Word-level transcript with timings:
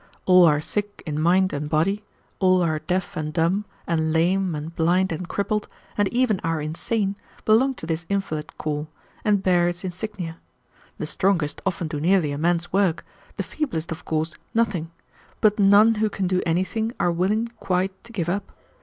All 0.25 0.45
our 0.47 0.61
sick 0.61 1.03
in 1.05 1.21
mind 1.21 1.53
and 1.53 1.69
body, 1.69 2.03
all 2.39 2.63
our 2.63 2.79
deaf 2.79 3.15
and 3.15 3.31
dumb, 3.31 3.65
and 3.85 4.11
lame 4.11 4.55
and 4.55 4.75
blind 4.75 5.11
and 5.11 5.27
crippled, 5.29 5.67
and 5.95 6.07
even 6.07 6.39
our 6.39 6.59
insane, 6.59 7.15
belong 7.45 7.75
to 7.75 7.85
this 7.85 8.07
invalid 8.09 8.57
corps, 8.57 8.87
and 9.23 9.43
bear 9.43 9.67
its 9.67 9.83
insignia. 9.83 10.39
The 10.97 11.05
strongest 11.05 11.61
often 11.67 11.87
do 11.87 11.99
nearly 12.01 12.31
a 12.31 12.39
man's 12.39 12.73
work, 12.73 13.05
the 13.37 13.43
feeblest, 13.43 13.91
of 13.91 14.03
course, 14.03 14.33
nothing; 14.55 14.89
but 15.39 15.59
none 15.59 15.93
who 15.93 16.09
can 16.09 16.25
do 16.25 16.41
anything 16.47 16.93
are 16.99 17.11
willing 17.11 17.49
quite 17.59 18.03
to 18.05 18.11
give 18.11 18.27
up. 18.27 18.51